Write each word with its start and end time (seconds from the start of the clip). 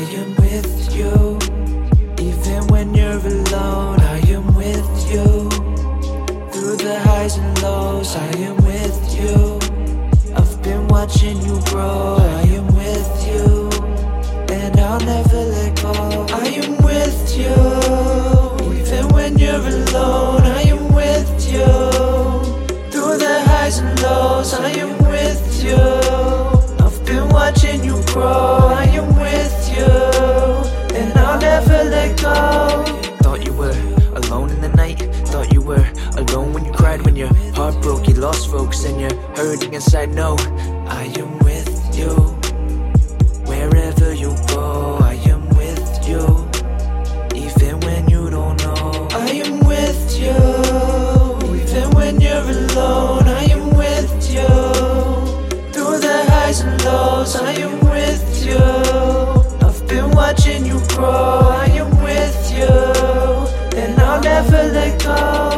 I 0.00 0.02
am 0.14 0.34
with 0.36 0.96
you. 0.96 1.38
Even 2.24 2.66
when 2.68 2.94
you're 2.94 3.18
alone, 3.18 4.00
I 4.00 4.18
am 4.28 4.46
with 4.54 5.12
you. 5.12 5.50
Through 6.52 6.76
the 6.76 6.98
highs 7.04 7.36
and 7.36 7.62
lows, 7.62 8.16
I 8.16 8.30
am 8.48 8.56
with 8.64 8.98
you. 9.20 9.58
I've 10.34 10.62
been 10.62 10.88
watching 10.88 11.36
you 11.42 11.60
grow, 11.66 12.16
I 12.18 12.42
am 12.48 12.66
with 12.68 13.12
you. 13.28 13.68
And 14.48 14.80
I'll 14.80 15.00
never 15.00 15.36
let 15.36 15.82
go. 15.82 15.92
I 16.32 16.46
am 16.46 16.82
with 16.82 17.36
you. 17.36 17.79
You're 39.54 39.72
inside. 39.72 40.14
No, 40.14 40.36
I 40.88 41.12
am 41.18 41.38
with 41.40 41.96
you. 41.96 42.14
Wherever 43.46 44.14
you 44.14 44.34
go, 44.48 44.98
I 45.00 45.14
am 45.26 45.48
with 45.50 46.08
you. 46.08 46.24
Even 47.34 47.80
when 47.80 48.08
you 48.08 48.30
don't 48.30 48.56
know, 48.62 49.08
I 49.12 49.30
am 49.44 49.60
with 49.60 50.18
you. 50.18 50.38
Even 51.60 51.90
when 51.96 52.20
you're 52.20 52.48
alone, 52.56 53.26
I 53.26 53.44
am 53.50 53.70
with 53.76 54.12
you. 54.30 54.46
Through 55.72 55.98
the 55.98 56.24
highs 56.28 56.60
and 56.60 56.84
lows, 56.84 57.36
I 57.36 57.52
am 57.52 57.80
with 57.80 58.46
you. 58.46 59.66
I've 59.66 59.86
been 59.88 60.10
watching 60.12 60.64
you 60.64 60.80
grow, 60.88 61.40
I 61.50 61.66
am 61.82 61.90
with 62.02 62.52
you. 62.52 63.80
And 63.80 63.98
I'll 64.00 64.20
never 64.20 64.62
let 64.72 65.02
go. 65.02 65.49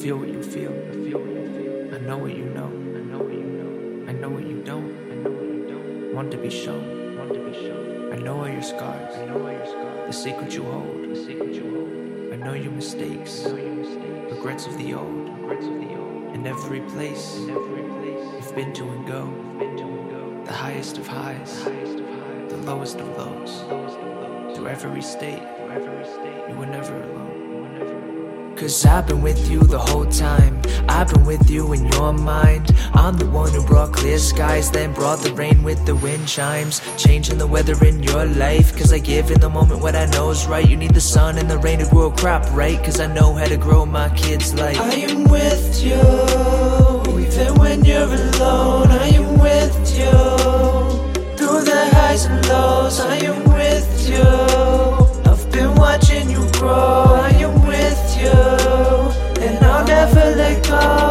Feel 0.00 0.16
what 0.16 0.28
you 0.28 0.42
feel, 0.42 0.72
I 0.72 0.92
feel 0.92 1.18
what 1.18 1.28
you 1.28 1.90
feel. 1.90 1.94
I 1.94 1.98
know 1.98 2.16
what 2.16 2.34
you 2.34 2.46
know, 2.46 2.68
I 2.68 3.02
know 3.02 3.18
what 3.18 3.34
you 3.34 3.42
know. 3.42 4.08
I 4.08 4.12
know 4.12 4.30
what 4.30 4.46
you 4.46 4.62
don't, 4.62 4.96
I 5.12 5.14
know 5.16 5.30
what 5.30 5.44
you 5.44 5.66
don't. 5.68 6.14
Want 6.14 6.30
to 6.32 6.38
be 6.38 6.48
shown, 6.48 7.18
want 7.18 7.34
to 7.34 7.40
be 7.40 7.52
shown. 7.52 8.10
I 8.10 8.16
know 8.16 8.38
all 8.38 8.48
your 8.48 8.62
scars, 8.62 9.14
I 9.14 9.26
know 9.26 9.42
all 9.46 9.52
your 9.52 9.66
scars. 9.66 10.06
The 10.06 10.12
secret 10.12 10.54
you 10.54 10.62
hold, 10.62 11.10
the 11.10 11.14
secret 11.14 11.52
you 11.52 11.68
hold. 11.74 12.32
I 12.32 12.36
know 12.36 12.54
your 12.54 12.72
mistakes, 12.72 13.44
I 13.44 13.50
know 13.50 13.56
your 13.56 13.74
mistakes. 13.74 14.32
Regrets 14.32 14.66
of 14.66 14.78
the 14.78 14.94
old, 14.94 15.38
regrets 15.38 15.66
of 15.66 15.74
the 15.74 15.94
old. 15.94 16.34
In 16.34 16.46
every 16.46 16.80
place, 16.80 17.36
in 17.36 17.50
every 17.50 17.82
place. 17.82 18.24
You've 18.36 18.54
been 18.54 18.72
to 18.72 18.84
and 18.88 19.06
go, 19.06 19.26
You've 19.26 19.58
been 19.58 19.76
to 19.76 19.82
and 19.84 20.10
go. 20.10 20.44
The 20.46 20.54
highest 20.54 20.96
of 20.96 21.06
highs, 21.06 21.62
the 21.62 21.72
highest 21.72 21.98
of 21.98 22.08
highs. 22.08 22.50
The 22.50 22.56
lowest 22.56 23.00
of 23.00 23.08
lows, 23.18 23.60
The 23.60 23.74
lowest 23.74 23.98
of 23.98 24.06
lows. 24.06 24.56
Through 24.56 24.68
every 24.68 25.02
state, 25.02 25.44
through 25.58 25.72
every 25.72 26.04
state. 26.06 26.48
You 26.48 26.54
were 26.54 26.64
never 26.64 26.94
alone, 27.02 27.49
Cause 28.60 28.84
I've 28.84 29.06
been 29.06 29.22
with 29.22 29.50
you 29.50 29.60
the 29.60 29.78
whole 29.78 30.04
time. 30.04 30.60
I've 30.86 31.08
been 31.08 31.24
with 31.24 31.48
you 31.48 31.72
in 31.72 31.86
your 31.92 32.12
mind. 32.12 32.76
I'm 32.92 33.16
the 33.16 33.24
one 33.24 33.50
who 33.52 33.64
brought 33.64 33.94
clear 33.94 34.18
skies, 34.18 34.70
then 34.70 34.92
brought 34.92 35.20
the 35.20 35.32
rain 35.32 35.62
with 35.62 35.86
the 35.86 35.96
wind 35.96 36.28
chimes. 36.28 36.82
Changing 36.98 37.38
the 37.38 37.46
weather 37.46 37.82
in 37.82 38.02
your 38.02 38.26
life. 38.26 38.76
Cause 38.76 38.92
I 38.92 38.98
give 38.98 39.30
in 39.30 39.40
the 39.40 39.48
moment 39.48 39.80
what 39.80 39.96
I 39.96 40.04
know 40.10 40.28
is 40.28 40.46
right. 40.46 40.68
You 40.68 40.76
need 40.76 40.92
the 40.92 41.00
sun 41.00 41.38
and 41.38 41.50
the 41.50 41.56
rain 41.56 41.78
to 41.78 41.86
grow 41.86 42.12
a 42.12 42.14
crop, 42.14 42.44
right? 42.54 42.76
Cause 42.84 43.00
I 43.00 43.06
know 43.06 43.32
how 43.32 43.46
to 43.46 43.56
grow 43.56 43.86
my 43.86 44.10
kids' 44.10 44.52
life. 44.52 44.78
I 44.78 44.92
am 45.08 45.24
with 45.24 45.82
you. 45.82 45.94
Even 47.18 47.54
when 47.58 47.82
you're 47.82 48.12
alone, 48.12 48.88
I 48.88 49.06
am 49.08 49.38
with 49.38 49.98
you. 49.98 50.39
Never 60.70 61.09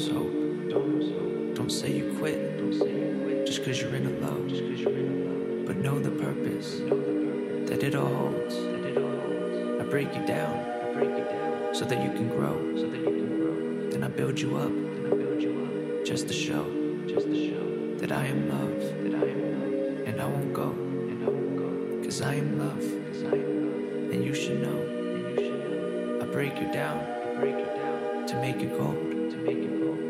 lose 0.00 0.12
hope, 0.12 0.70
don't 0.70 0.98
lose 0.98 1.12
hope. 1.12 1.54
Don't 1.56 1.70
say 1.70 1.92
you 1.92 2.16
quit, 2.18 2.58
don't 2.58 2.72
say 2.72 2.90
you 2.90 3.20
quit. 3.22 3.46
Just 3.46 3.64
cause 3.64 3.80
you're 3.80 3.94
in 3.94 4.06
a 4.06 4.26
low, 4.26 4.48
just 4.48 4.62
cause 4.62 4.80
you're 4.80 4.98
in 4.98 5.08
a 5.08 5.28
low. 5.28 5.66
But 5.66 5.76
know 5.76 5.98
the 5.98 6.10
purpose, 6.10 6.78
know 6.80 6.96
the 6.96 7.12
purpose. 7.12 7.70
That 7.70 7.82
it 7.82 7.94
all 7.94 8.14
holds, 8.14 8.54
that 8.54 8.84
it 8.86 8.96
all 8.96 9.20
holds. 9.20 9.82
I 9.82 9.84
break 9.90 10.14
you 10.14 10.24
down, 10.26 10.58
I 10.84 10.92
break 10.94 11.10
you 11.10 11.24
down. 11.24 11.74
So 11.74 11.84
that 11.84 12.02
you 12.02 12.10
can 12.10 12.28
grow, 12.28 12.56
so 12.76 12.88
that 12.88 12.98
you 12.98 13.04
can 13.04 13.40
grow. 13.40 13.90
Then 13.90 14.02
I 14.02 14.08
build 14.08 14.40
you 14.40 14.56
up, 14.56 14.72
then 14.72 15.06
I 15.06 15.16
build 15.16 15.42
you 15.42 15.52
up. 15.64 16.06
Just 16.06 16.28
to 16.28 16.34
show, 16.34 16.64
just 17.06 17.26
to 17.26 17.50
show. 17.50 17.96
That 17.98 18.12
I 18.12 18.26
am 18.26 18.48
love, 18.48 18.80
that 19.04 19.14
I 19.14 19.26
am 19.28 19.42
love. 19.60 20.08
And 20.08 20.20
I 20.20 20.26
won't 20.26 20.54
go, 20.54 20.70
and 20.70 21.22
I 21.24 21.28
won't 21.28 21.56
go. 21.58 22.04
Cause 22.04 22.22
I 22.22 22.34
am 22.36 22.58
love, 22.58 22.80
cause 22.80 23.24
I 23.24 23.36
am 23.36 23.54
love. 23.66 24.12
And 24.12 24.24
you 24.24 24.34
should 24.34 24.62
know, 24.62 24.80
and 24.80 25.28
you 25.28 25.44
should 25.44 26.18
know. 26.18 26.24
I 26.24 26.26
break 26.32 26.58
you 26.58 26.72
down, 26.72 26.98
I 26.98 27.34
break 27.38 27.58
you 27.58 27.66
down. 27.66 28.26
To 28.26 28.36
make 28.36 28.60
you 28.60 28.68
gold, 28.68 29.09
to 29.30 29.36
make 29.36 29.58
you 29.58 29.78
gold. 29.78 30.09